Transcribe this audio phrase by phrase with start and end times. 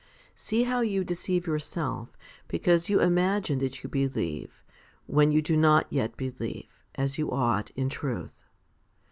[0.33, 2.17] See how you deceive yourself,
[2.47, 4.63] because you imagine that you believe,
[5.05, 8.45] when you do not yet believe, as you ought, in truth.